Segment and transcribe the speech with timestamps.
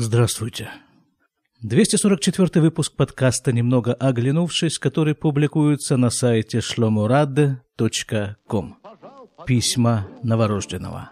[0.00, 0.70] Здравствуйте.
[1.60, 8.76] 244 выпуск подкаста «Немного оглянувшись», который публикуется на сайте shlomurad.com.
[9.44, 11.10] Письма новорожденного.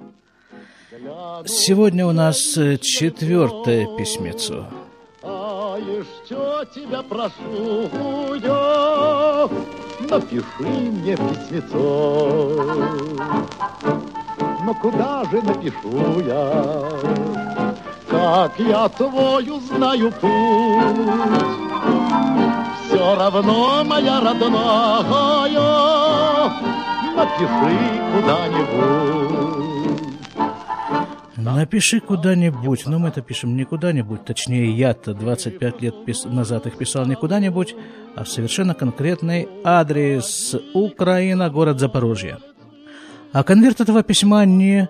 [1.46, 4.68] Сегодня у нас э, четвертое письмецо.
[6.24, 9.48] Что тебя прошу я,
[10.08, 12.62] напиши мне письмецо.
[14.64, 17.55] Но куда же напишу я?
[18.16, 21.06] Как я твою знаю путь.
[22.86, 25.02] Все равно, моя родная,
[27.16, 27.76] напиши
[28.14, 29.46] куда-нибудь.
[31.36, 37.04] Напиши куда-нибудь, но мы-то пишем не куда-нибудь, точнее я-то 25 лет пис- назад их писал
[37.06, 37.76] не куда-нибудь,
[38.16, 42.38] а в совершенно конкретный адрес Украина, город Запорожье.
[43.32, 44.88] А конверт этого письма не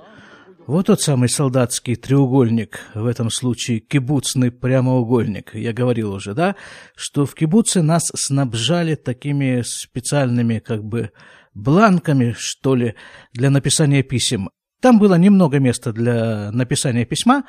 [0.66, 5.54] вот тот самый солдатский треугольник, в этом случае кибуцный прямоугольник.
[5.54, 6.56] Я говорил уже, да,
[6.96, 11.12] что в кибуце нас снабжали такими специальными как бы
[11.54, 12.96] бланками, что ли,
[13.32, 14.50] для написания писем.
[14.80, 17.44] Там было немного места для написания письма,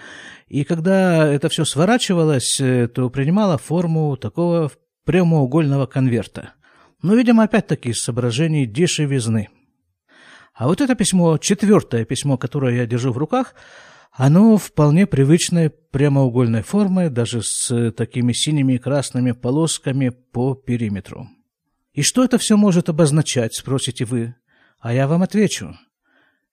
[0.48, 4.72] и когда это все сворачивалось, э, то принимало форму такого
[5.06, 6.54] прямоугольного конверта.
[7.02, 9.50] Но, видимо, опять-таки из соображений дешевизны–
[10.58, 13.54] а вот это письмо, четвертое письмо, которое я держу в руках,
[14.12, 21.30] оно вполне привычной прямоугольной формы, даже с такими синими и красными полосками по периметру.
[21.94, 24.34] И что это все может обозначать, спросите вы?
[24.80, 25.78] А я вам отвечу.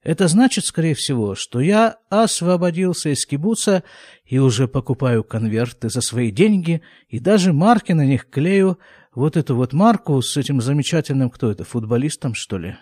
[0.03, 3.85] Это значит, скорее всего, что я освободился из кибуца
[4.27, 8.79] и уже покупаю конверты за свои деньги и даже марки на них клею,
[9.15, 12.77] вот эту вот марку с этим замечательным, кто это, футболистом, что ли?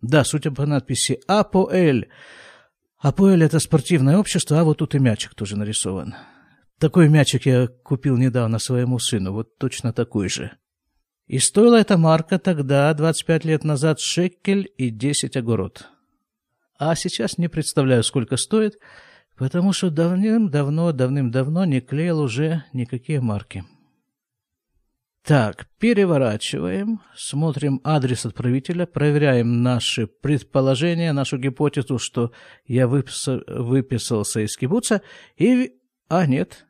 [0.00, 2.08] Да, судя по надписи «Апоэль».
[2.98, 6.14] «Апоэль»— это спортивное общество, а вот тут и мячик тоже нарисован.
[6.78, 10.52] Такой мячик я купил недавно своему сыну, вот точно такой же.
[11.26, 15.88] И стоила эта марка тогда, 25 лет назад, шекель и 10 огород.
[16.78, 18.78] А сейчас не представляю, сколько стоит,
[19.36, 23.64] потому что давным-давно, давным-давно не клеил уже никакие марки.
[25.26, 32.30] Так, переворачиваем, смотрим адрес отправителя, проверяем наши предположения, нашу гипотезу, что
[32.64, 35.02] я выписал, выписался из кибуца,
[35.36, 35.72] и...
[36.08, 36.64] А, нет.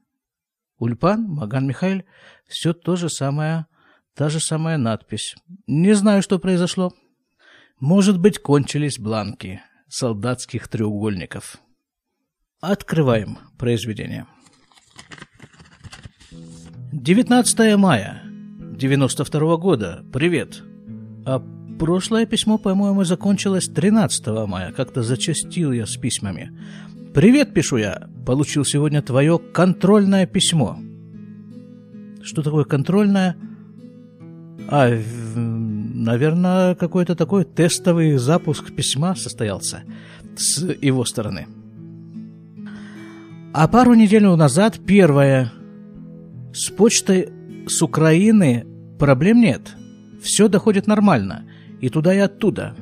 [0.79, 2.03] Ульпан, Маган Михаил,
[2.49, 3.67] все то же самое,
[4.15, 5.35] та же самая надпись.
[5.67, 6.95] Не знаю, что произошло.
[7.79, 11.59] Может быть, кончились бланки солдатских треугольников.
[12.63, 14.27] Открываем произведение.
[16.93, 18.26] 19 мая
[18.77, 20.05] 92 -го года.
[20.13, 20.63] Привет.
[21.25, 21.43] А
[21.79, 24.73] прошлое письмо, по-моему, закончилось 13 мая.
[24.73, 26.53] Как-то зачастил я с письмами.
[27.15, 28.09] Привет, пишу я.
[28.27, 30.79] Получил сегодня твое контрольное письмо.
[32.23, 33.37] Что такое контрольное?
[34.69, 34.91] А,
[35.35, 39.83] наверное, какой-то такой тестовый запуск письма состоялся
[40.37, 41.47] с его стороны.
[43.55, 45.51] А пару недель назад первое
[46.53, 47.31] с почтой
[47.67, 48.67] с Украины
[48.99, 49.77] проблем нет.
[50.23, 51.45] Все доходит нормально.
[51.81, 52.75] И туда, и оттуда.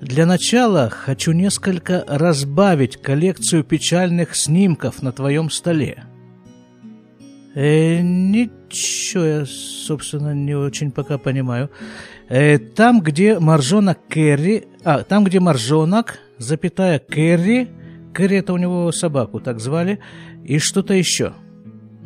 [0.00, 6.04] Для начала хочу несколько разбавить коллекцию печальных снимков на твоем столе.
[7.54, 11.70] Э, ничего, я, собственно, не очень пока понимаю.
[12.28, 14.64] Э, там, где моржонок Керри...
[14.84, 17.68] А, там, где моржонок, запятая Керри...
[18.14, 19.98] Керри это у него собаку так звали.
[20.44, 21.34] И что-то еще.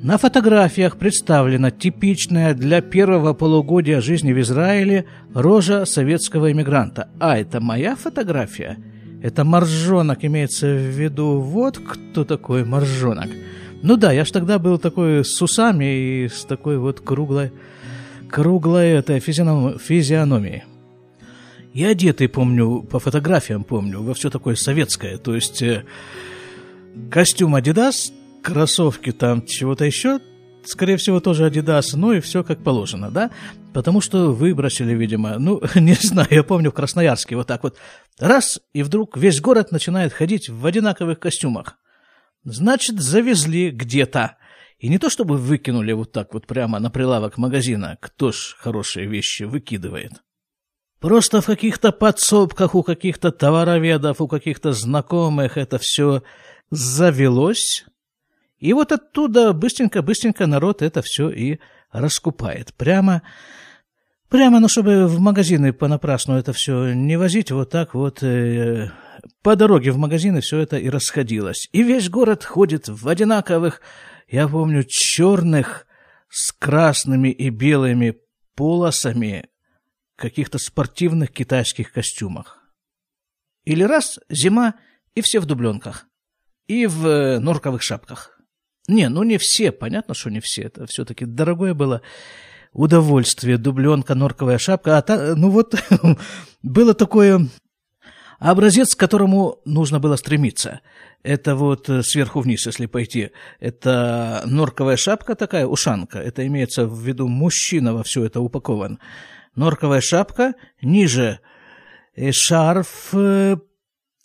[0.03, 7.09] На фотографиях представлена типичная для первого полугодия жизни в Израиле рожа советского иммигранта.
[7.19, 8.77] А это моя фотография?
[9.23, 11.41] Это моржонок, имеется в виду.
[11.41, 13.29] Вот кто такой моржонок.
[13.83, 17.53] Ну да, я ж тогда был такой с усами и с такой вот круглой,
[18.29, 20.65] круглой этой физионом, физиономией.
[21.73, 25.17] И одетый, помню, по фотографиям помню, во все такое советское.
[25.17, 25.85] То есть э,
[27.11, 28.12] костюм Adidas,
[28.46, 30.20] кроссовки там чего-то еще,
[30.64, 33.32] скорее всего, тоже Adidas, ну и все как положено, да?
[33.75, 37.76] Потому что выбросили, видимо, ну, не знаю, я помню в Красноярске вот так вот,
[38.20, 41.76] раз, и вдруг весь город начинает ходить в одинаковых костюмах.
[42.44, 44.37] Значит, завезли где-то.
[44.78, 49.08] И не то чтобы выкинули вот так вот прямо на прилавок магазина, кто ж хорошие
[49.08, 50.12] вещи выкидывает.
[51.00, 56.22] Просто в каких-то подсобках у каких-то товароведов, у каких-то знакомых это все
[56.70, 57.84] завелось,
[58.58, 61.58] и вот оттуда быстренько-быстренько народ это все и
[61.93, 62.75] раскупает.
[62.75, 63.23] Прямо,
[64.29, 68.91] прямо, ну, чтобы в магазины понапрасну это все не возить, вот так вот э,
[69.43, 71.69] по дороге в магазины все это и расходилось.
[71.73, 73.81] И весь город ходит в одинаковых,
[74.29, 75.87] я помню, черных
[76.29, 78.17] с красными и белыми
[78.55, 79.49] полосами
[80.17, 82.58] каких-то спортивных китайских костюмах.
[83.64, 84.75] Или раз зима,
[85.14, 86.06] и все в дубленках.
[86.67, 88.36] И в э, норковых шапках.
[88.88, 90.62] Не, ну не все, понятно, что не все.
[90.62, 92.03] Это все-таки дорогое было
[92.73, 94.99] удовольствие, дубленка, норковая шапка.
[94.99, 95.75] А та, ну вот,
[96.62, 97.49] было такое
[98.38, 100.81] образец, к которому нужно было стремиться.
[101.23, 103.31] Это вот э, сверху вниз, если пойти.
[103.59, 106.19] Это норковая шапка такая, ушанка.
[106.19, 109.00] Это имеется в виду мужчина во все это упакован.
[109.56, 111.41] Норковая шапка, ниже
[112.15, 113.56] и шарф э,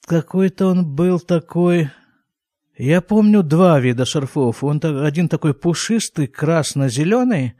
[0.05, 1.89] какой-то он был такой...
[2.83, 4.63] Я помню два вида шарфов.
[4.63, 7.53] Он один такой пушистый, красно-зеленый,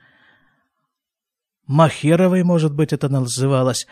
[1.68, 3.86] махеровый, может быть, это называлось,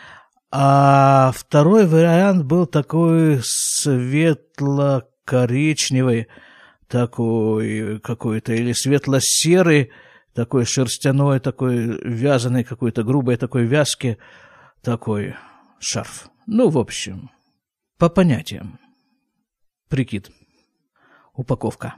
[0.50, 6.26] а второй вариант был такой светло-коричневый,
[6.88, 9.92] такой какой-то, или светло-серый,
[10.34, 14.18] такой шерстяной, такой вязаный, какой-то грубой такой вязки,
[14.82, 15.36] такой
[15.78, 16.28] шарф.
[16.48, 17.30] Ну, в общем,
[17.98, 18.80] по понятиям.
[19.88, 20.32] Прикид.
[21.40, 21.94] Упаковка.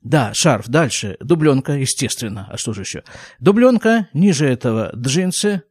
[0.00, 1.16] Да, шарф, дальше.
[1.18, 2.46] Дубленка, естественно.
[2.48, 3.02] А что же еще?
[3.40, 5.62] Дубленка, ниже этого джинсы,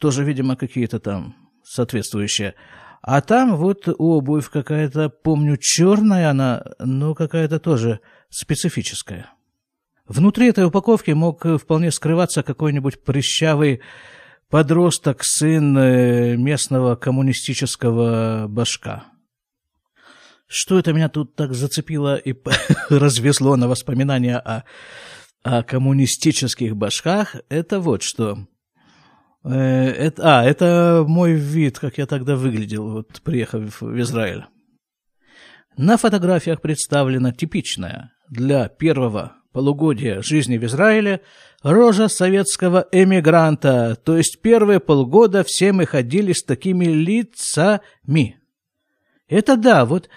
[0.00, 2.56] тоже, видимо, какие-то там соответствующие.
[3.02, 8.00] А там вот обувь какая-то, помню, черная она, но какая-то тоже
[8.30, 9.30] специфическая.
[10.08, 13.80] Внутри этой упаковки мог вполне скрываться какой-нибудь прыщавый
[14.50, 19.04] подросток, сын э, местного коммунистического башка.
[20.48, 22.34] Что это меня тут так зацепило и
[22.88, 24.64] развезло на воспоминания о,
[25.42, 28.38] о коммунистических башках, это вот что.
[29.44, 34.46] Э, это, а, это мой вид, как я тогда выглядел, вот приехав в Израиль.
[35.76, 41.20] На фотографиях представлена типичная для первого полугодия жизни в Израиле
[41.62, 48.40] рожа советского эмигранта, то есть первые полгода все мы ходили с такими лицами.
[49.28, 50.08] Это да, вот,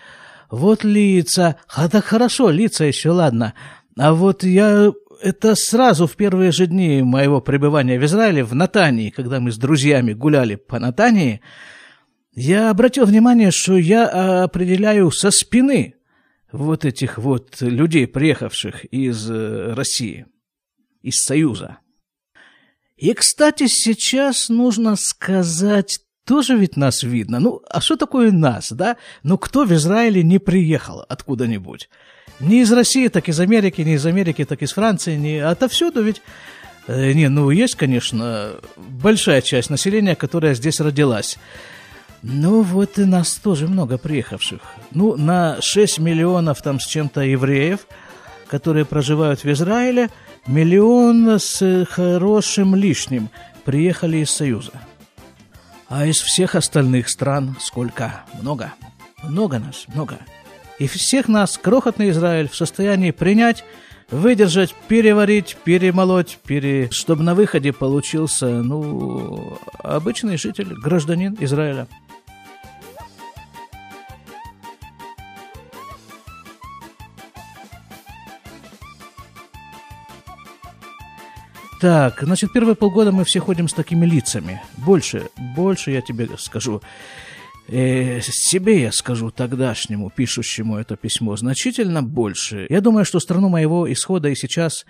[0.51, 3.53] вот лица, а так хорошо, лица еще ладно,
[3.97, 9.11] а вот я это сразу в первые же дни моего пребывания в Израиле, в Натании,
[9.11, 11.41] когда мы с друзьями гуляли по Натании,
[12.33, 15.95] я обратил внимание, что я определяю со спины
[16.51, 20.25] вот этих вот людей, приехавших из э, России,
[21.01, 21.77] из Союза.
[22.97, 27.39] И, кстати, сейчас нужно сказать, тоже ведь нас видно.
[27.39, 28.97] Ну, а что такое нас, да?
[29.23, 31.89] Ну, кто в Израиле не приехал откуда-нибудь?
[32.39, 36.21] Не из России, так из Америки, не из Америки, так из Франции, не отовсюду ведь...
[36.87, 41.37] Э, не, ну, есть, конечно, большая часть населения, которая здесь родилась.
[42.23, 44.61] Ну, вот и нас тоже много приехавших.
[44.91, 47.87] Ну, на 6 миллионов там с чем-то евреев,
[48.47, 50.09] которые проживают в Израиле,
[50.45, 53.29] миллион с хорошим лишним
[53.65, 54.71] приехали из Союза.
[55.93, 58.23] А из всех остальных стран сколько?
[58.41, 58.73] Много.
[59.23, 60.19] Много нас, много.
[60.79, 63.65] И всех нас крохотный Израиль в состоянии принять,
[64.09, 66.89] выдержать, переварить, перемолоть, пере...
[66.91, 71.89] чтобы на выходе получился, ну, обычный житель, гражданин Израиля.
[81.81, 84.61] Так, значит, первые полгода мы все ходим с такими лицами.
[84.77, 86.79] Больше, больше я тебе скажу
[87.67, 92.67] э, себе я скажу тогдашнему, пишущему это письмо, значительно больше.
[92.69, 94.85] Я думаю, что страну моего исхода и сейчас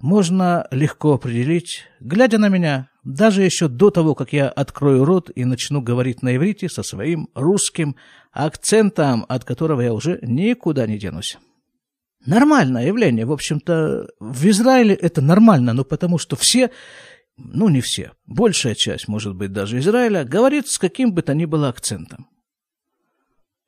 [0.00, 5.46] можно легко определить, глядя на меня, даже еще до того, как я открою рот и
[5.46, 7.96] начну говорить на иврите со своим русским
[8.32, 11.38] акцентом, от которого я уже никуда не денусь.
[12.26, 16.70] Нормальное явление, в общем-то, в Израиле это нормально, но потому что все
[17.36, 21.44] ну не все, большая часть, может быть, даже Израиля, говорит с каким бы то ни
[21.44, 22.28] было акцентом.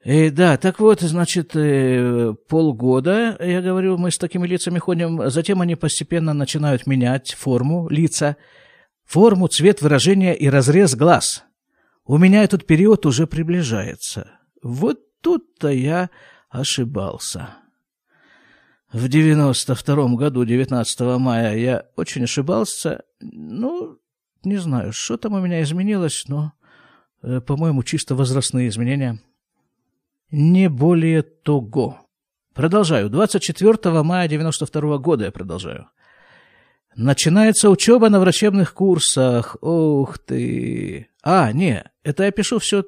[0.05, 5.61] И да, так вот, значит, э, полгода, я говорю, мы с такими лицами ходим, затем
[5.61, 8.37] они постепенно начинают менять форму лица,
[9.05, 11.43] форму, цвет выражения и разрез глаз.
[12.05, 14.31] У меня этот период уже приближается.
[14.63, 16.11] Вот тут-то я
[16.51, 17.57] ошибался.
[18.97, 23.03] В 92 году, 19 мая, я очень ошибался.
[23.21, 23.99] Ну,
[24.43, 26.55] не знаю, что там у меня изменилось, но,
[27.21, 29.21] э, по-моему, чисто возрастные изменения.
[30.31, 32.09] Не более того.
[32.55, 33.11] Продолжаю.
[33.11, 35.91] 24 мая 92 года я продолжаю.
[36.95, 39.59] Начинается учеба на врачебных курсах.
[39.61, 41.09] Ух ты.
[41.23, 42.83] А, не, это я пишу все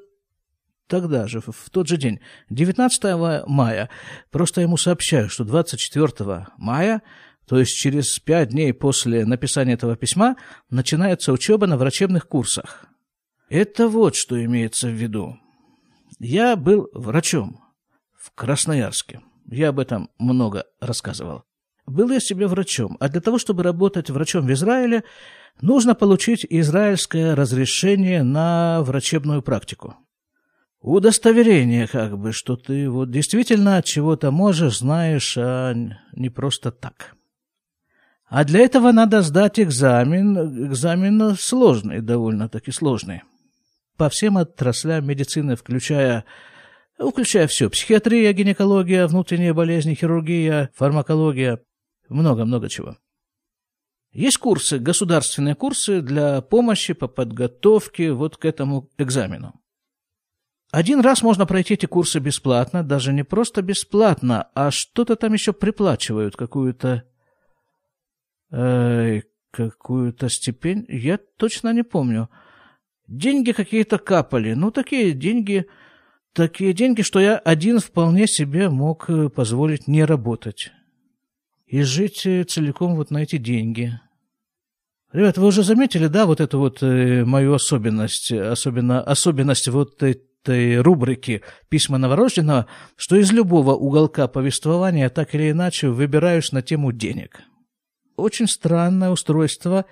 [0.89, 2.19] тогда же, в тот же день,
[2.49, 3.89] 19 мая,
[4.31, 7.01] просто ему сообщаю, что 24 мая,
[7.47, 10.35] то есть через пять дней после написания этого письма,
[10.69, 12.85] начинается учеба на врачебных курсах.
[13.49, 15.39] Это вот что имеется в виду.
[16.19, 17.61] Я был врачом
[18.17, 19.21] в Красноярске.
[19.49, 21.43] Я об этом много рассказывал.
[21.87, 25.03] Был я себе врачом, а для того, чтобы работать врачом в Израиле,
[25.59, 29.95] нужно получить израильское разрешение на врачебную практику.
[30.81, 35.73] Удостоверение, как бы, что ты вот действительно чего-то можешь, знаешь, а
[36.13, 37.15] не просто так.
[38.27, 43.23] А для этого надо сдать экзамен, экзамен сложный, довольно-таки сложный.
[43.97, 46.23] По всем отраслям медицины, включая
[46.97, 47.69] включая все.
[47.69, 51.59] Психиатрия, гинекология, внутренние болезни, хирургия, фармакология,
[52.07, 52.97] много-много чего.
[54.11, 59.59] Есть курсы, государственные курсы для помощи по подготовке вот к этому экзамену.
[60.71, 65.51] Один раз можно пройти эти курсы бесплатно, даже не просто бесплатно, а что-то там еще
[65.51, 67.03] приплачивают, какую-то
[68.51, 69.21] э,
[69.51, 72.29] какую-то степень, я точно не помню.
[73.07, 75.65] Деньги какие-то капали, ну такие деньги,
[76.33, 80.71] такие деньги, что я один вполне себе мог э, позволить не работать
[81.65, 83.99] и жить э, целиком вот на эти деньги.
[85.11, 90.03] Ребят, вы уже заметили, да, вот эту вот э, мою особенность, особенно особенность вот
[90.49, 92.65] этой рубрики «Письма новорожденного»,
[92.95, 97.41] что из любого уголка повествования так или иначе выбираешь на тему денег.
[98.15, 99.85] Очень странное устройство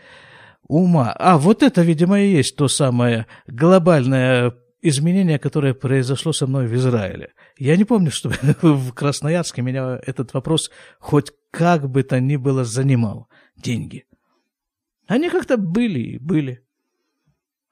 [0.68, 1.14] ума.
[1.18, 6.76] А, вот это, видимо, и есть то самое глобальное изменение, которое произошло со мной в
[6.76, 7.34] Израиле.
[7.58, 12.64] Я не помню, чтобы в Красноярске меня этот вопрос хоть как бы то ни было
[12.66, 13.28] занимал.
[13.56, 14.06] Деньги.
[15.08, 16.67] Они как-то были и были.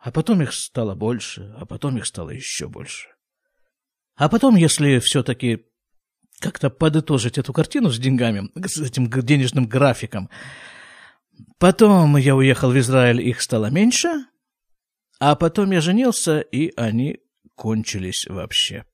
[0.05, 3.07] А потом их стало больше, а потом их стало еще больше.
[4.13, 5.65] А потом, если все-таки
[6.39, 10.29] как-то подытожить эту картину с деньгами, с этим денежным графиком,
[11.57, 14.09] потом я уехал в Израиль, их стало меньше,
[15.19, 17.21] а потом я женился, и они
[17.55, 18.85] кончились вообще.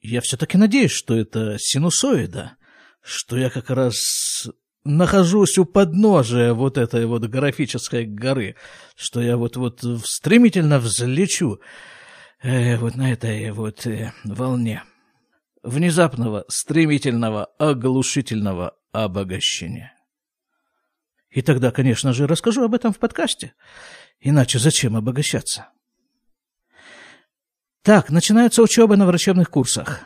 [0.00, 2.56] Я все-таки надеюсь, что это синусоида,
[3.02, 4.48] что я как раз
[4.84, 8.56] нахожусь у подножия вот этой вот графической горы,
[8.96, 11.60] что я вот-вот стремительно взлечу
[12.42, 14.82] э, вот на этой вот э, волне
[15.62, 19.92] внезапного, стремительного, оглушительного обогащения.
[21.30, 23.54] И тогда, конечно же, расскажу об этом в подкасте.
[24.20, 25.68] Иначе зачем обогащаться?
[27.82, 30.02] Так, начинается учеба на врачебных курсах.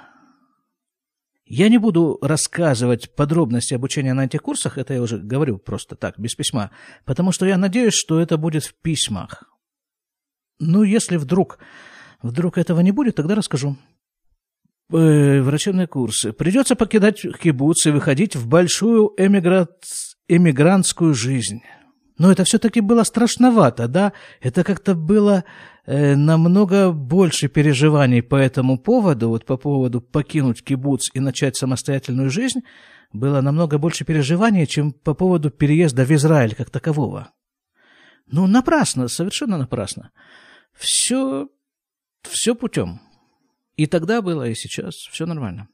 [1.47, 6.19] Я не буду рассказывать подробности обучения на этих курсах, это я уже говорю просто так,
[6.19, 6.71] без письма,
[7.05, 9.45] потому что я надеюсь, что это будет в письмах.
[10.59, 11.59] Ну, если вдруг,
[12.23, 13.77] вдруг этого не будет, тогда расскажу.
[14.91, 16.33] Э, врачебные курсы.
[16.33, 19.69] Придется покидать кибуц и выходить в большую эмигра...
[20.29, 21.63] эмигрантскую жизнь.
[22.17, 24.13] Но это все-таки было страшновато, да?
[24.41, 25.45] Это как-то было
[25.87, 32.31] э, намного больше переживаний по этому поводу, вот по поводу покинуть кибуц и начать самостоятельную
[32.31, 32.61] жизнь,
[33.13, 37.33] было намного больше переживаний, чем по поводу переезда в Израиль как такового.
[38.27, 40.11] Ну, напрасно, совершенно напрасно.
[40.73, 41.49] Все,
[42.23, 43.01] все путем.
[43.77, 45.69] И тогда было, и сейчас все нормально.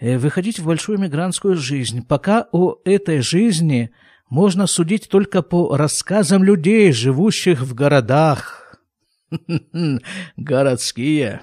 [0.00, 2.06] Э, выходить в большую мигрантскую жизнь.
[2.06, 3.90] Пока о этой жизни
[4.30, 8.78] можно судить только по рассказам людей, живущих в городах.
[10.36, 11.42] Городские.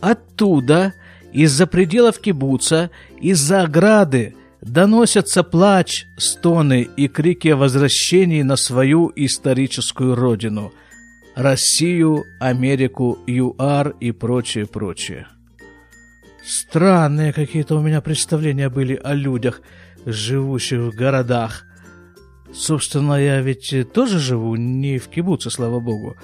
[0.00, 0.94] Оттуда,
[1.32, 10.14] из-за пределов кибуца, из-за ограды, доносятся плач, стоны и крики о возвращении на свою историческую
[10.14, 10.72] родину–
[11.34, 15.26] Россию, Америку, ЮАР и прочее, прочее.
[16.44, 19.60] Странные какие-то у меня представления были о людях,
[20.06, 21.64] живущих в городах–
[22.54, 26.16] Собственно, я ведь тоже живу не в кибуце, слава богу.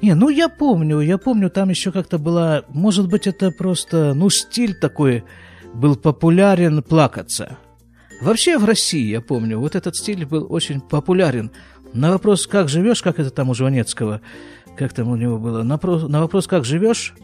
[0.00, 4.28] Не, ну я помню, я помню, там еще как-то была, может быть, это просто, ну,
[4.30, 5.24] стиль такой
[5.74, 7.58] был популярен плакаться.
[8.20, 11.50] Вообще в России, я помню, вот этот стиль был очень популярен.
[11.92, 14.20] На вопрос, как живешь, как это там у Жванецкого,
[14.76, 17.14] как там у него было, на, на вопрос, как живешь,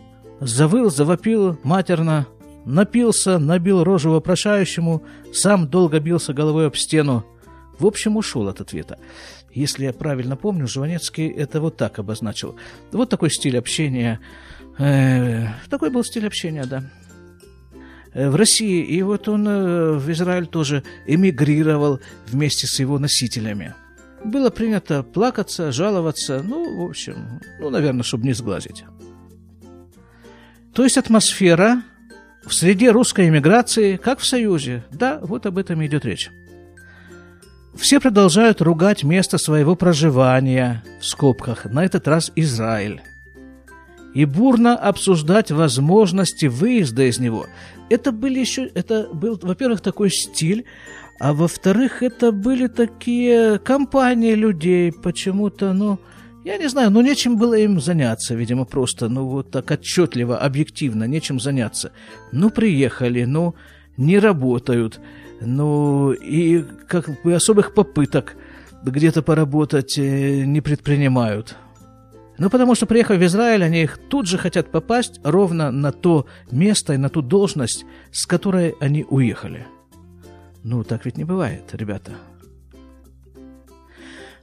[0.40, 2.26] завыл, завопил матерно,
[2.64, 7.24] напился, набил рожу вопрошающему, сам долго бился головой об стену,
[7.80, 8.98] в общем, ушел от ответа.
[9.52, 12.56] Если я правильно помню, Жванецкий это вот так обозначил.
[12.92, 14.20] Вот такой стиль общения.
[14.78, 16.84] Э, такой был стиль общения, да.
[18.12, 23.74] Э, в России, и вот он э, в Израиль тоже эмигрировал вместе с его носителями.
[24.24, 28.84] было принято плакаться, жаловаться, ну, в общем, ну, наверное, чтобы не сглазить.
[30.74, 31.82] То есть атмосфера
[32.44, 34.84] в среде русской эмиграции, как в Союзе.
[34.92, 36.30] Да, вот об этом идет речь.
[37.80, 43.00] Все продолжают ругать место своего проживания, в скобках, на этот раз Израиль,
[44.12, 47.46] и бурно обсуждать возможности выезда из него.
[47.88, 50.66] Это были еще, это был, во-первых, такой стиль,
[51.18, 55.98] а во-вторых, это были такие компании людей, почему-то, ну,
[56.44, 61.04] я не знаю, ну, нечем было им заняться, видимо, просто, ну, вот так отчетливо, объективно,
[61.04, 61.92] нечем заняться.
[62.30, 63.54] Ну, приехали, ну,
[63.96, 65.00] не работают,
[65.40, 68.36] ну, и как бы особых попыток
[68.82, 71.56] где-то поработать э, не предпринимают.
[72.38, 76.26] Ну, потому что, приехав в Израиль, они их тут же хотят попасть ровно на то
[76.50, 79.66] место и на ту должность, с которой они уехали.
[80.62, 82.12] Ну, так ведь не бывает, ребята.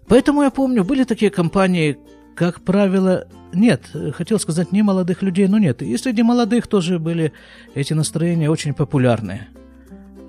[0.07, 1.97] Поэтому я помню, были такие компании,
[2.35, 3.81] как правило, нет,
[4.13, 5.81] хотел сказать не молодых людей, но нет.
[5.81, 7.33] И среди молодых тоже были
[7.73, 9.47] эти настроения очень популярные.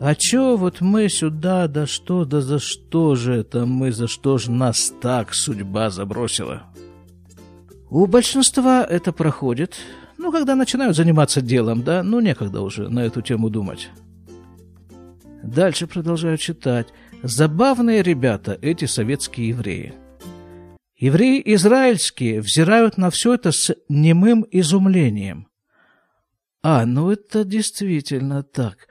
[0.01, 4.39] А чё вот мы сюда, да что, да за что же это мы, за что
[4.39, 6.63] же нас так судьба забросила?
[7.91, 9.77] У большинства это проходит,
[10.17, 13.89] ну, когда начинают заниматься делом, да, ну, некогда уже на эту тему думать.
[15.43, 16.89] Дальше продолжаю читать.
[17.23, 19.95] Забавные ребята эти советские евреи.
[20.97, 25.49] Евреи израильские взирают на все это с немым изумлением.
[26.63, 28.88] А, ну это действительно так.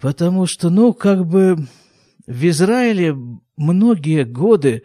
[0.00, 1.56] Потому что, ну, как бы
[2.26, 3.16] в Израиле
[3.56, 4.82] многие годы,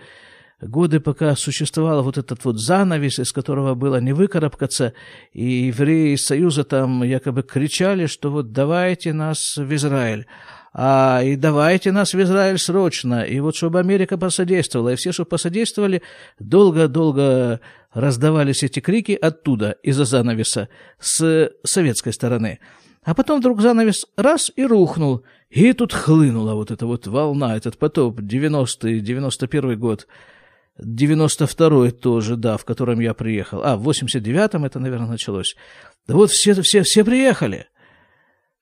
[0.61, 4.93] годы, пока существовал вот этот вот занавес, из которого было не выкарабкаться,
[5.31, 10.27] и евреи из Союза там якобы кричали, что вот давайте нас в Израиль
[10.73, 15.29] а, и давайте нас в Израиль срочно, и вот чтобы Америка посодействовала, и все, чтобы
[15.29, 16.01] посодействовали,
[16.39, 17.59] долго-долго
[17.91, 22.59] раздавались эти крики оттуда, из-за занавеса, с советской стороны.
[23.09, 27.79] А потом вдруг занавес раз и рухнул, и тут хлынула вот эта вот волна, этот
[27.79, 30.05] потоп, 90-й, 91-й год,
[30.79, 33.63] 92-й тоже, да, в котором я приехал.
[33.63, 35.55] А, в 89-м это, наверное, началось.
[36.07, 37.65] Да вот все, все, все приехали.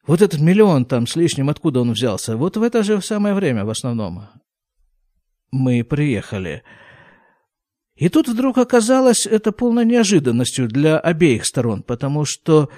[0.05, 2.37] Вот этот миллион там с лишним, откуда он взялся?
[2.37, 4.29] Вот в это же самое время в основном.
[5.51, 6.63] Мы приехали.
[7.97, 12.69] И тут вдруг оказалось это полной неожиданностью для обеих сторон, потому что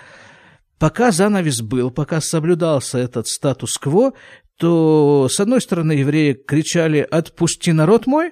[0.79, 4.13] пока занавес был, пока соблюдался этот статус-кво,
[4.57, 8.31] то, с одной стороны, евреи кричали «Отпусти народ мой!»,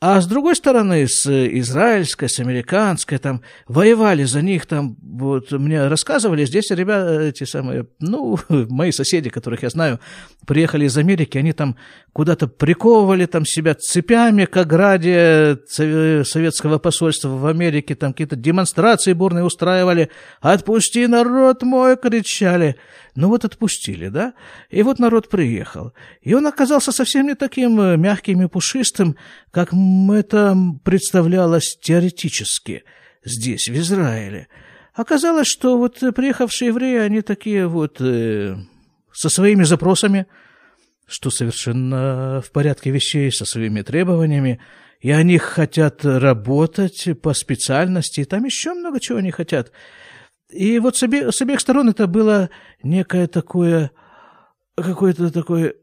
[0.00, 5.86] а с другой стороны, с израильской, с американской, там, воевали за них, там, вот, мне
[5.86, 10.00] рассказывали, здесь ребята, эти самые, ну, мои соседи, которых я знаю,
[10.46, 11.76] приехали из Америки, они там
[12.12, 19.44] куда-то приковывали там себя цепями к ограде советского посольства в Америке, там какие-то демонстрации бурные
[19.44, 22.76] устраивали, «Отпусти народ мой!» кричали.
[23.16, 24.34] Ну вот отпустили, да?
[24.70, 25.92] И вот народ приехал.
[26.20, 29.16] И он оказался совсем не таким э, мягким и пушистым,
[29.54, 32.82] как это представлялось теоретически
[33.24, 34.48] здесь, в Израиле.
[34.94, 38.56] Оказалось, что вот приехавшие евреи, они такие вот э,
[39.12, 40.26] со своими запросами,
[41.06, 44.60] что совершенно в порядке вещей, со своими требованиями,
[44.98, 49.70] и они хотят работать по специальности, и там еще много чего они хотят.
[50.50, 52.50] И вот с, обе, с обеих сторон это было
[52.82, 53.92] некое такое,
[54.74, 55.76] какой-то такой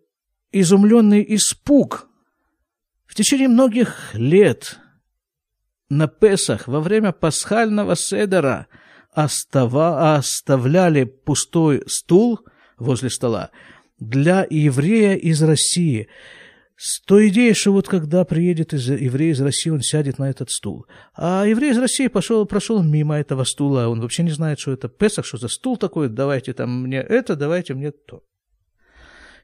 [0.51, 2.10] изумленный испуг.
[3.11, 4.79] В течение многих лет
[5.89, 8.67] на Песах во время пасхального седера
[9.11, 12.39] оставляли пустой стул
[12.77, 13.51] возле стола
[13.99, 16.07] для еврея из России–
[16.77, 20.49] с той идеей, что вот когда приедет из, еврей из России, он сядет на этот
[20.49, 20.87] стул.
[21.13, 24.89] А еврей из России пошел, прошел мимо этого стула, он вообще не знает, что это
[24.89, 28.23] Песах, что за стул такой, давайте там мне это, давайте мне то.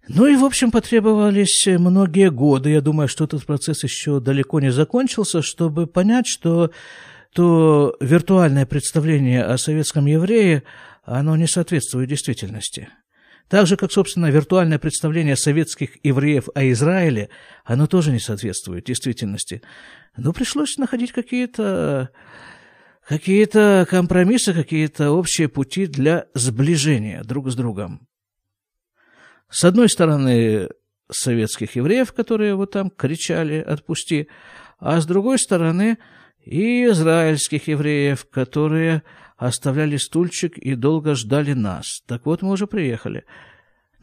[0.09, 2.69] Ну и, в общем, потребовались многие годы.
[2.69, 6.71] Я думаю, что этот процесс еще далеко не закончился, чтобы понять, что
[7.33, 10.63] то виртуальное представление о советском еврее,
[11.03, 12.89] оно не соответствует действительности.
[13.49, 17.29] Так же, как, собственно, виртуальное представление советских евреев о Израиле,
[17.63, 19.61] оно тоже не соответствует действительности.
[20.15, 22.09] Но пришлось находить какие-то
[23.07, 28.07] какие-то компромиссы, какие-то общие пути для сближения друг с другом.
[29.49, 30.69] С одной стороны,
[31.09, 34.27] советских евреев, которые вот там кричали «отпусти»,
[34.79, 35.97] а с другой стороны,
[36.43, 39.03] и израильских евреев, которые
[39.37, 42.01] оставляли стульчик и долго ждали нас.
[42.05, 43.25] Так вот, мы уже приехали.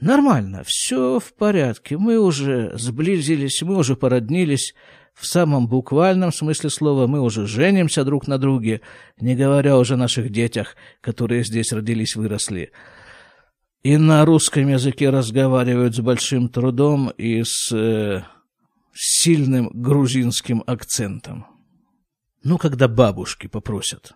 [0.00, 4.74] Нормально, все в порядке, мы уже сблизились, мы уже породнились,
[5.14, 8.80] в самом буквальном смысле слова мы уже женимся друг на друге,
[9.20, 12.72] не говоря уже о наших детях, которые здесь родились, выросли.
[13.84, 18.24] И на русском языке разговаривают с большим трудом и с э,
[18.92, 21.46] сильным грузинским акцентом.
[22.42, 24.14] Ну, когда бабушки попросят.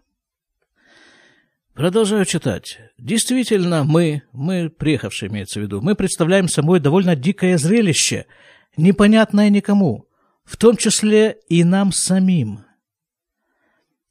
[1.75, 2.81] Продолжаю читать.
[2.99, 8.27] Действительно, мы, мы, приехавшие имеется в виду, мы представляем собой довольно дикое зрелище,
[8.77, 10.09] непонятное никому
[10.49, 12.65] в том числе и нам самим.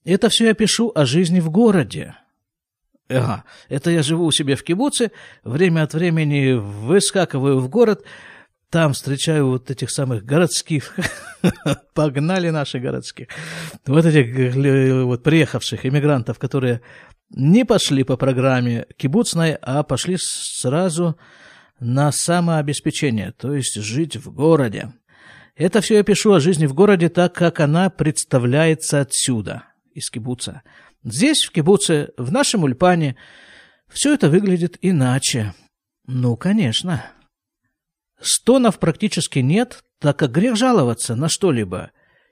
[0.03, 2.15] Это все я пишу о жизни в городе.
[3.09, 5.11] Ага, это я живу у себя в кибуце,
[5.43, 8.03] время от времени выскакиваю в город,
[8.69, 10.93] там встречаю вот этих самых городских,
[11.93, 13.27] погнали наши городских,
[13.85, 16.81] вот этих вот приехавших иммигрантов, которые
[17.29, 21.17] не пошли по программе кибуцной, а пошли сразу
[21.79, 24.93] на самообеспечение, то есть жить в городе.
[25.55, 30.61] Это все я пишу о жизни в городе так, как она представляется отсюда, из кибуца.
[31.03, 33.15] Здесь, в кибуце, в нашем ульпане,
[33.87, 35.53] все это выглядит иначе.
[36.05, 37.11] Ну, конечно.
[38.19, 41.91] Стонов практически нет, так как грех жаловаться на что-либо.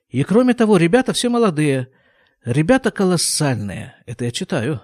[0.10, 1.90] И кроме того, ребята все молодые.
[2.44, 3.96] Ребята колоссальные.
[4.06, 4.82] Это я читаю.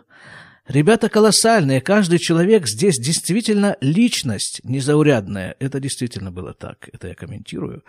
[0.67, 1.81] Ребята колоссальные.
[1.81, 5.55] Каждый человек здесь действительно личность незаурядная.
[5.59, 6.89] Это действительно было так.
[6.93, 7.83] Это я комментирую.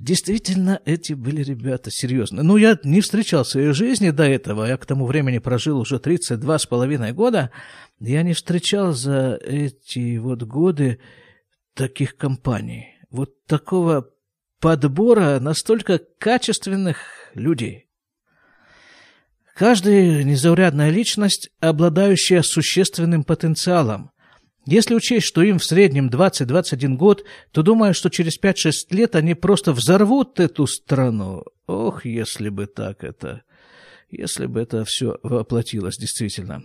[0.00, 2.42] Действительно, эти были ребята серьезные.
[2.42, 4.64] Ну, я не встречал в своей жизни до этого.
[4.64, 7.50] Я к тому времени прожил уже 32 с половиной года.
[7.98, 11.00] Я не встречал за эти вот годы
[11.74, 12.94] таких компаний.
[13.10, 14.08] Вот такого
[14.58, 16.96] подбора настолько качественных
[17.34, 17.90] людей.
[19.54, 24.12] Каждая незаурядная личность, обладающая существенным потенциалом.
[24.66, 29.34] Если учесть, что им в среднем 20-21 год, то думаю, что через 5-6 лет они
[29.34, 31.44] просто взорвут эту страну.
[31.66, 33.42] Ох, если бы так это...
[34.10, 36.64] Если бы это все воплотилось действительно.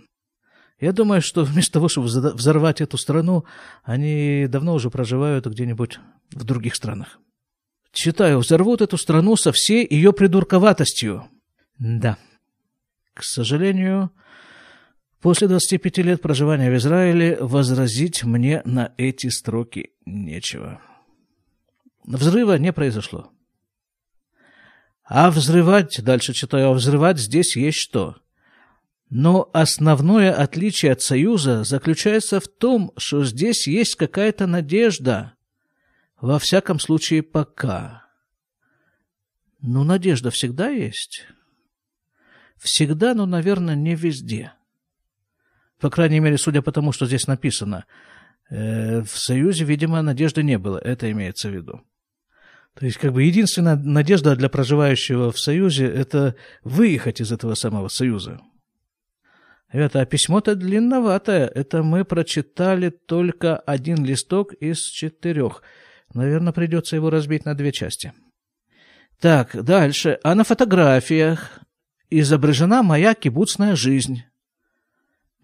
[0.80, 3.44] Я думаю, что вместо того, чтобы взорвать эту страну,
[3.84, 6.00] они давно уже проживают где-нибудь
[6.32, 7.18] в других странах.
[7.92, 11.28] Читаю, взорвут эту страну со всей ее придурковатостью.
[11.78, 12.18] Да.
[13.14, 14.10] К сожалению,
[15.20, 20.80] после 25 лет проживания в Израиле возразить мне на эти строки нечего.
[22.04, 23.30] Взрыва не произошло.
[25.04, 28.16] А взрывать, дальше читаю, а взрывать здесь есть что?
[29.08, 35.34] Но основное отличие от Союза заключается в том, что здесь есть какая-то надежда.
[36.20, 38.04] Во всяком случае, пока.
[39.60, 41.26] Ну, надежда всегда есть.
[42.56, 44.54] Всегда, но, наверное, не везде.
[45.80, 47.84] По крайней мере, судя по тому, что здесь написано.
[48.50, 50.78] Э, в Союзе, видимо, надежды не было.
[50.78, 51.82] Это имеется в виду.
[52.78, 57.88] То есть, как бы, единственная надежда для проживающего в Союзе– это выехать из этого самого
[57.88, 58.40] Союза.
[59.72, 61.46] Ребята, а письмо-то длинноватое.
[61.46, 65.62] Это мы прочитали только один листок из четырех.
[66.14, 68.12] Наверное, придется его разбить на две части.
[69.20, 70.18] Так, дальше.
[70.22, 71.60] А на фотографиях
[72.10, 74.22] изображена моя кибуцная жизнь.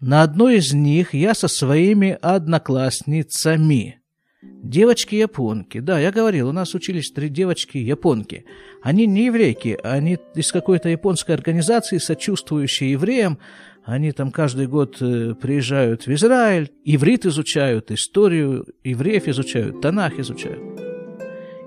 [0.05, 4.01] На одной из них я со своими одноклассницами.
[4.41, 5.79] Девочки-японки.
[5.79, 8.43] Да, я говорил, у нас учились три девочки-японки.
[8.81, 13.39] Они не еврейки, они из какой-то японской организации, сочувствующей евреям.
[13.85, 20.81] Они там каждый год э, приезжают в Израиль, иврит изучают, историю евреев изучают, Танах изучают.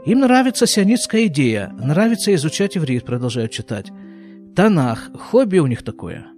[0.04, 3.90] Им нравится сионистская идея, нравится изучать иврит, продолжают читать.
[4.54, 6.35] Танах, хобби у них такое.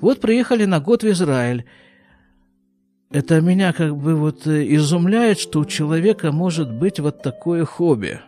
[0.00, 1.64] Вот приехали на год в Израиль.
[3.10, 8.20] Это меня как бы вот э, изумляет, что у человека может быть вот такое хобби.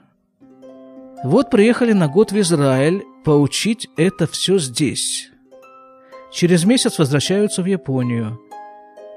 [1.24, 5.30] Вот приехали на год в Израиль поучить это все здесь.
[6.32, 8.40] Через месяц возвращаются в Японию.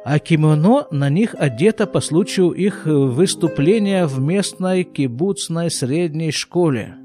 [0.03, 6.95] А кимоно на них одето по случаю их выступления в местной кибуцной средней школе.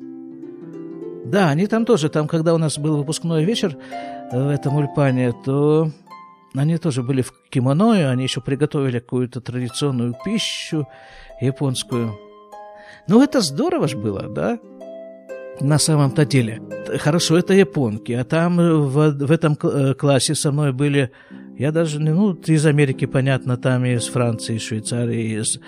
[1.31, 3.77] Да, они там тоже, там, когда у нас был выпускной вечер
[4.33, 5.91] в этом ульпане, то
[6.55, 10.89] они тоже были в кимоно, и они еще приготовили какую-то традиционную пищу
[11.41, 12.19] японскую.
[13.07, 14.59] Ну, это здорово ж было, да?
[15.61, 16.61] На самом-то деле.
[16.99, 21.13] Хорошо, это японки, а там в, в этом э, классе со мной были,
[21.59, 25.61] я даже, ну, из Америки, понятно, там из Франции, из Швейцарии, из,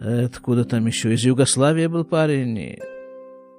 [0.00, 2.78] э, откуда там еще, из Югославии был парень, и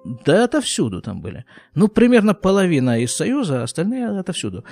[0.04, 1.46] да, отовсюду там были.
[1.76, 4.64] Ну, примерно половина из Союза, а остальные отовсюду.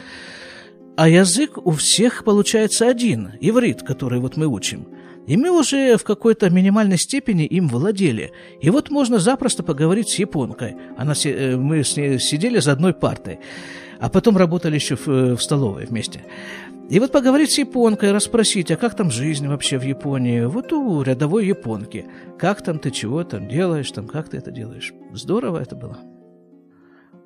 [0.97, 4.87] А язык у всех получается один, иврит, который вот мы учим.
[5.27, 8.33] И мы уже в какой-то минимальной степени им владели.
[8.61, 10.75] И вот можно запросто поговорить с японкой.
[10.97, 13.39] Она, э, мы с ней сидели за одной партой,
[13.99, 16.23] а потом работали еще в, э, в столовой вместе.
[16.89, 21.03] И вот поговорить с японкой, расспросить, а как там жизнь вообще в Японии, вот у
[21.03, 22.07] рядовой японки.
[22.39, 24.91] Как там ты, чего там делаешь, там, как ты это делаешь.
[25.13, 25.99] Здорово это было.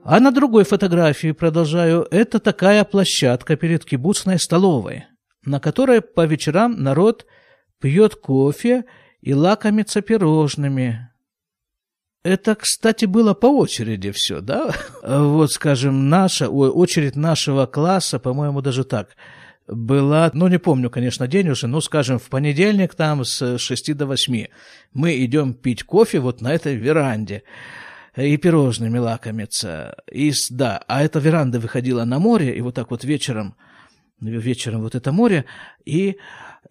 [0.03, 5.05] А на другой фотографии, продолжаю, это такая площадка перед кибуцной столовой,
[5.45, 7.25] на которой по вечерам народ
[7.79, 8.83] пьет кофе
[9.21, 11.09] и лакомится пирожными.
[12.21, 14.73] Это, кстати, было по очереди все, да?
[15.03, 19.15] Вот, скажем, наша, очередь нашего класса, по-моему, даже так–
[19.67, 24.05] была, ну не помню, конечно, день уже, ну, скажем, в понедельник там с 6 до
[24.05, 24.47] 8
[24.93, 27.43] мы идем пить кофе вот на этой веранде
[28.15, 29.95] и пирожными лакомиться.
[30.11, 33.55] И, да, а эта веранда выходила на море, и вот так вот вечером,
[34.19, 35.45] вечером вот это море,
[35.85, 36.17] и,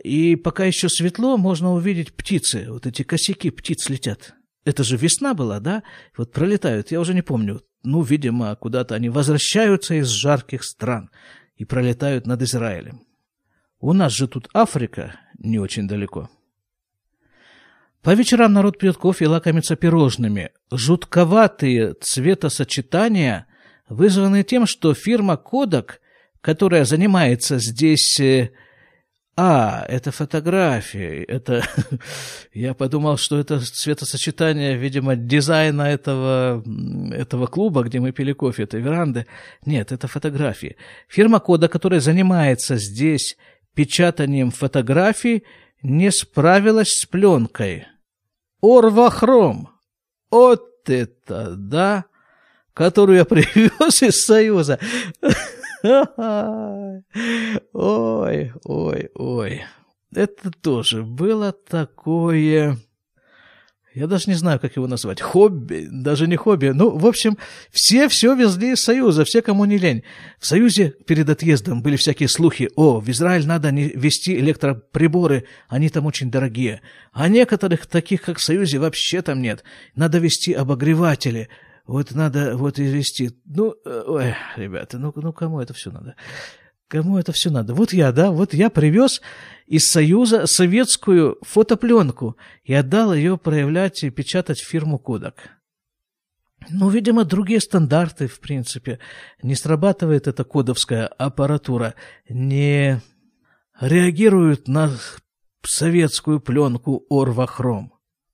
[0.03, 4.35] и пока еще светло, можно увидеть птицы, вот эти косяки птиц летят.
[4.65, 5.83] Это же весна была, да?
[6.17, 7.63] Вот пролетают, я уже не помню.
[7.83, 11.11] Ну, видимо, куда-то они возвращаются из жарких стран
[11.63, 13.03] и пролетают над Израилем.
[13.79, 16.29] У нас же тут Африка не очень далеко.
[18.03, 20.51] По вечерам народ пьет кофе и лакомится пирожными.
[20.73, 23.47] Жутковатые цветосочетания
[23.89, 26.01] вызваны тем, что фирма «Кодак»,
[26.41, 28.51] которая занимается здесь э,
[29.35, 31.25] а, это фотографии.
[31.25, 31.65] Это
[32.53, 36.63] я подумал, что это цветосочетание, видимо, дизайна этого,
[37.13, 39.27] этого клуба, где мы пили кофе, этой веранды.
[39.65, 40.77] Нет, это фотографии.
[41.09, 43.37] Фирма Кода, которая занимается здесь
[43.75, 45.45] печатанием фотографий,
[45.83, 47.87] не справилась с пленкой.
[48.61, 49.71] Орвахром.
[50.31, 52.05] Вот это, да,
[52.75, 54.79] которую я привез из Союза.
[57.73, 59.63] Ой, ой, ой.
[60.15, 62.79] Это тоже было такое...
[63.95, 65.21] Я даже не знаю, как его назвать.
[65.21, 66.69] Хобби, даже не хобби.
[66.69, 67.37] Ну, в общем,
[67.71, 70.03] все все везли из Союза, все, кому не лень.
[70.39, 72.71] В Союзе перед отъездом были всякие слухи.
[72.75, 76.81] О, в Израиль надо не вести электроприборы, они там очень дорогие.
[77.13, 79.63] А некоторых, таких как в Союзе, вообще там нет.
[79.95, 81.51] Надо вести обогреватели.
[81.87, 83.31] Вот надо вот и вести.
[83.45, 86.17] Ну, э, ой, ребята, ну, ну кому это все надо?
[86.89, 87.75] Кому это все надо?
[87.75, 89.21] Вот я, да, вот я привез
[89.67, 95.51] из Союза советскую фотопленку и отдал ее проявлять и печатать в фирму Кодак.
[96.71, 99.01] Ну, видимо, другие стандарты, в принципе.
[99.43, 101.95] Не срабатывает эта кодовская аппаратура,
[102.29, 103.01] не
[103.81, 104.93] реагируют на
[105.65, 107.92] советскую пленку Орвахром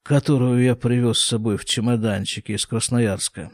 [0.09, 3.53] которую я привез с собой в чемоданчике из Красноярска.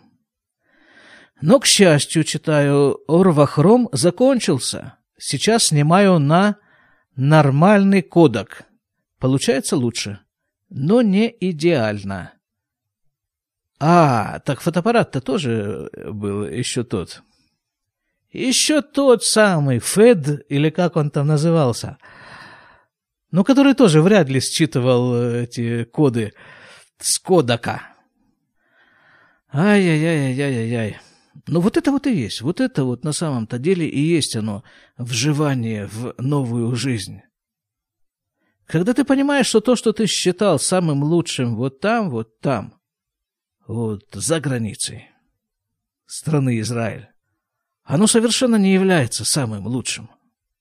[1.41, 4.95] Но, к счастью, читаю, Орвахром закончился.
[5.19, 6.57] Сейчас снимаю на
[7.17, 8.63] нормальный кодек.
[9.19, 10.21] Получается лучше,
[10.69, 12.35] но не идеально.
[13.81, 17.25] А, так фотоаппарат-то тоже был еще тот.
[18.31, 21.99] Еще тот самый Фед, или как он там назывался–
[23.35, 26.35] но который тоже вряд ли считывал э, эти коды
[27.01, 27.83] с кодака.
[29.53, 31.01] Ай-яй-яй-яй-яй-яй.
[31.49, 32.43] Ну вот это вот и есть.
[32.43, 34.63] Вот это вот на самом-то деле и есть оно,
[34.97, 37.23] вживание в новую жизнь.
[38.67, 42.79] Когда ты понимаешь, что то, что ты считал самым лучшим вот там, вот там,
[43.67, 45.11] вот за границей
[46.07, 47.09] страны Израиль,
[47.83, 50.09] оно совершенно не является самым лучшим.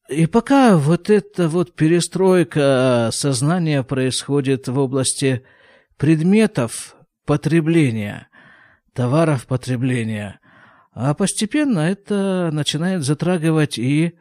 [0.09, 5.43] И пока вот эта вот перестройка сознания происходит в области
[5.97, 8.27] предметов потребления,
[8.93, 10.39] товаров потребления,
[10.91, 14.13] а постепенно это начинает затрагивать и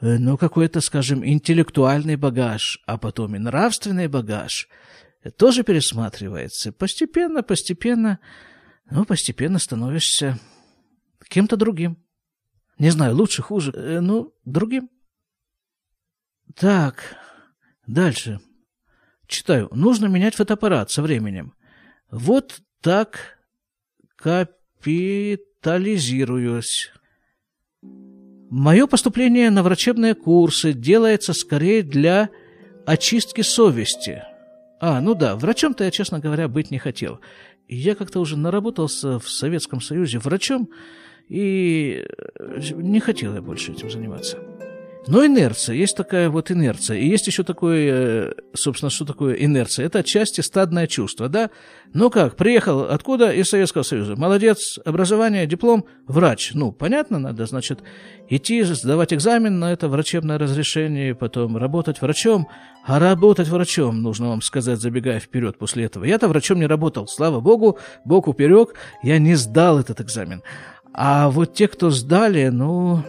[0.00, 4.66] ну, какой-то, скажем, интеллектуальный багаж, а потом и нравственный багаж,
[5.36, 6.72] тоже пересматривается.
[6.72, 8.18] Постепенно, постепенно,
[8.90, 10.38] ну, постепенно становишься
[11.28, 11.98] кем-то другим.
[12.80, 14.88] Не знаю, лучше, хуже, э, ну, другим.
[16.56, 17.14] Так,
[17.86, 18.40] дальше.
[19.26, 19.68] Читаю.
[19.70, 21.52] Нужно менять фотоаппарат со временем.
[22.10, 23.38] Вот так
[24.16, 26.90] капитализируюсь.
[27.82, 32.30] Мое поступление на врачебные курсы делается скорее для
[32.86, 34.24] очистки совести.
[34.80, 37.20] А, ну да, врачом-то я, честно говоря, быть не хотел.
[37.68, 40.70] Я как-то уже наработался в Советском Союзе врачом,
[41.30, 42.04] и
[42.38, 44.36] э, не хотел я больше этим заниматься.
[45.06, 46.98] Но инерция, есть такая вот инерция.
[46.98, 49.86] И есть еще такое, э, собственно, что такое инерция?
[49.86, 51.50] Это отчасти стадное чувство, да?
[51.94, 53.32] Ну как, приехал откуда?
[53.32, 54.16] Из Советского Союза.
[54.16, 56.50] Молодец, образование, диплом, врач.
[56.52, 57.80] Ну, понятно, надо, значит,
[58.28, 62.48] идти, сдавать экзамен на это врачебное разрешение, потом работать врачом.
[62.84, 66.04] А работать врачом, нужно вам сказать, забегая вперед после этого.
[66.04, 70.42] Я-то врачом не работал, слава богу, бог уперек, я не сдал этот экзамен.
[70.92, 73.02] А вот те, кто сдали, ну,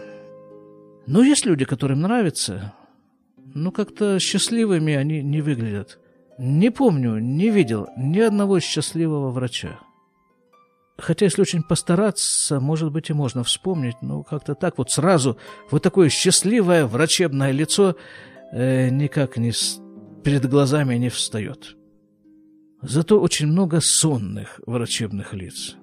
[1.06, 2.74] но есть люди, которым нравится,
[3.36, 5.98] но как-то счастливыми они не выглядят.
[6.38, 9.80] Не помню, не видел ни одного счастливого врача.
[10.98, 15.36] Хотя, если очень постараться, может быть, и можно вспомнить, но как-то так вот сразу
[15.70, 17.96] вот такое счастливое врачебное лицо
[18.52, 19.80] э, никак не с...
[20.22, 21.76] перед глазами не встает.
[22.82, 25.76] Зато очень много сонных врачебных лиц.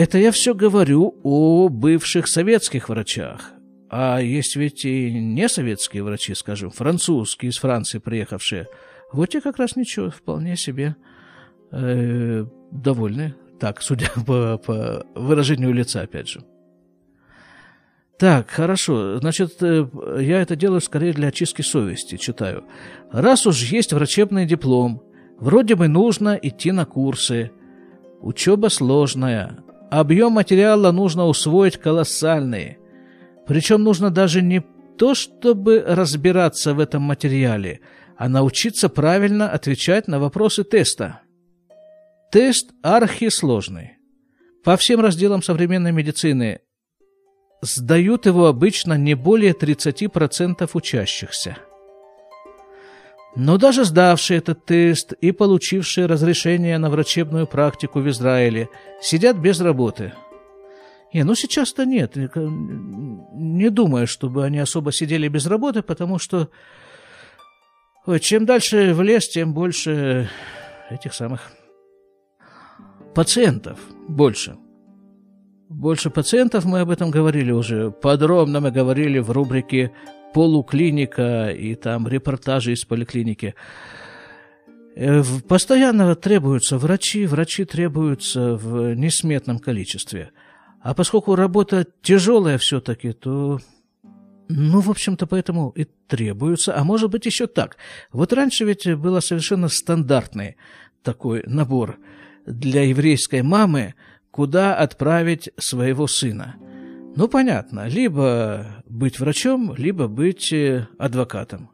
[0.00, 3.50] Это я все говорю о бывших советских врачах,
[3.90, 8.68] а есть ведь и не советские врачи, скажем, французские, из Франции приехавшие.
[9.12, 10.96] Вот те как раз ничего, вполне себе
[11.70, 13.34] э, довольны.
[13.60, 16.46] Так, судя по, по выражению лица, опять же.
[18.18, 19.18] Так, хорошо.
[19.18, 19.86] Значит, э,
[20.18, 22.64] я это делаю скорее для очистки совести, читаю.
[23.12, 25.02] Раз уж есть врачебный диплом,
[25.38, 27.50] вроде бы нужно идти на курсы.
[28.22, 29.62] Учеба сложная.
[29.90, 32.78] Объем материала нужно усвоить колоссальный.
[33.46, 34.62] Причем нужно даже не
[34.96, 37.80] то, чтобы разбираться в этом материале,
[38.16, 41.22] а научиться правильно отвечать на вопросы теста.
[42.30, 43.96] Тест архисложный.
[44.62, 46.60] По всем разделам современной медицины
[47.60, 51.56] сдают его обычно не более 30% учащихся.
[53.36, 58.68] Но даже сдавшие этот тест и получившие разрешение на врачебную практику в Израиле
[59.00, 60.12] сидят без работы–
[61.12, 62.14] не, ну сейчас-то нет.
[62.14, 66.50] Не думаю, чтобы они особо сидели без работы, потому что
[68.06, 70.30] ой, чем дальше в лес, тем больше
[70.88, 71.50] этих самых
[73.14, 73.78] пациентов.
[74.08, 74.56] Больше.
[75.68, 77.90] Больше пациентов, мы об этом говорили уже.
[77.90, 79.92] Подробно мы говорили в рубрике
[80.32, 83.54] «Полуклиника» и там репортажи из поликлиники.
[84.96, 90.30] Э, постоянно требуются врачи, врачи требуются в несметном количестве–
[90.80, 93.60] а поскольку работа тяжелая все-таки, то...
[94.48, 96.76] Ну, в общем-то, поэтому и требуется.
[96.76, 97.76] А может быть, еще так.
[98.12, 100.56] Вот раньше ведь было совершенно стандартный
[101.02, 101.98] такой набор
[102.46, 103.94] для еврейской мамы,
[104.30, 106.56] куда отправить своего сына.
[107.16, 111.70] Ну, понятно, либо быть врачом, либо быть э, адвокатом.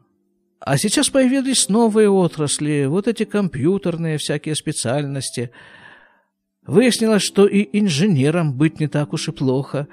[0.59, 5.51] А сейчас появились новые отрасли, вот эти компьютерные всякие специальности–
[6.67, 9.87] Выяснилось, что и инженером быть не так уж и плохо.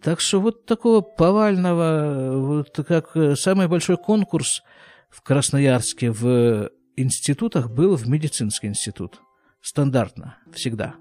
[0.00, 4.62] Так что вот такого повального, вот как э, самый большой конкурс
[5.10, 9.20] в Красноярске в институтах был в медицинский институт.
[9.60, 10.94] Стандартно, всегда.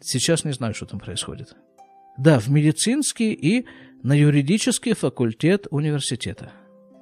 [0.00, 1.54] Сейчас не знаю, что там происходит.
[2.18, 3.66] Да, в медицинский и
[4.02, 6.52] на юридический факультет университета.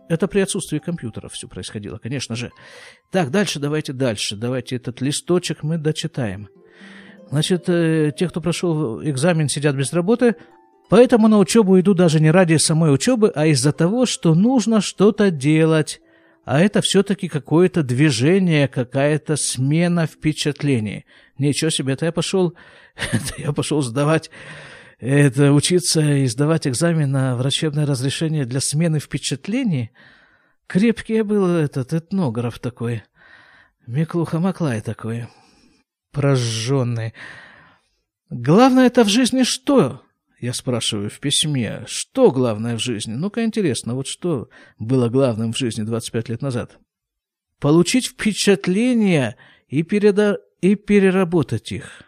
[0.09, 2.53] Это при отсутствии компьютеров все происходило, конечно же.
[3.11, 4.37] Так, дальше, давайте дальше.
[4.37, 6.49] Давайте этот листочек мы дочитаем.
[7.31, 10.37] Значит, э, те, кто прошел экзамен, сидят без работы,
[10.89, 15.31] поэтому на учебу иду даже не ради самой учебы, а из-за того, что нужно что-то
[15.31, 16.01] делать.
[16.45, 21.05] А это все-таки какое-то движение, какая-то смена впечатлений.
[21.39, 22.55] Ничего себе, это я пошел,
[23.13, 24.31] это я пошел сдавать,
[24.99, 29.91] это учиться и сдавать экзамен на врачебное разрешение для смены впечатлений.
[30.67, 33.03] Крепкий я был этот этнограф такой,
[33.87, 35.29] Миклуха Маклай такой
[36.17, 37.13] прожженный.
[38.31, 40.01] Главное это в жизни что?
[40.41, 43.13] Я спрашиваю в письме, что главное в жизни?
[43.13, 46.79] Ну-ка интересно, вот что было главным в жизни 25 лет назад?
[47.61, 49.37] Получить впечатления
[49.69, 50.39] и, переда...
[50.63, 52.06] и переработать их.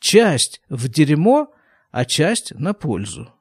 [0.00, 1.54] Часть в дерьмо,
[1.90, 3.32] а часть на пользу.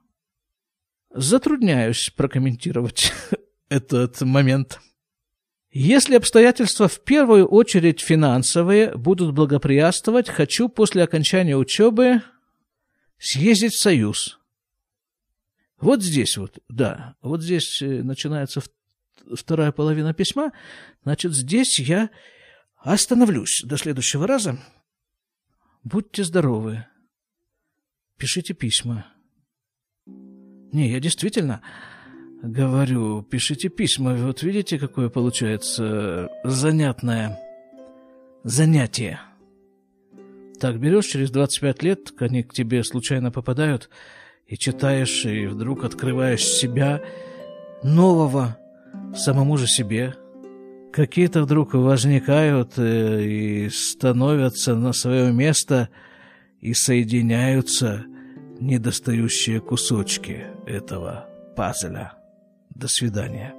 [1.12, 3.12] Затрудняюсь прокомментировать
[3.70, 4.80] этот момент.
[5.72, 12.24] Если обстоятельства в первую очередь финансовые будут благоприятствовать, хочу после окончания учебы
[13.18, 14.40] съездить в Союз.
[15.80, 18.62] Вот здесь вот, да, вот здесь э, начинается
[19.34, 20.52] вторая половина письма.
[21.04, 22.10] Значит, здесь я
[22.78, 24.60] остановлюсь до следующего раза.
[25.84, 26.86] Будьте здоровы.
[28.18, 29.06] Пишите письма.
[30.06, 31.62] Не, я действительно
[32.42, 34.14] Говорю, пишите письма.
[34.16, 37.38] Вот видите, какое получается занятное
[38.44, 39.20] занятие.
[40.58, 43.90] Так, берешь через 25 лет, они к тебе случайно попадают,
[44.46, 47.02] и читаешь, и вдруг открываешь себя
[47.84, 48.58] нового
[49.14, 50.16] самому же себе.
[50.92, 55.90] Какие-то вдруг возникают э, и становятся на свое место
[56.62, 58.06] и соединяются
[58.60, 62.14] недостающие кусочки этого пазля.
[62.74, 63.59] До свидания.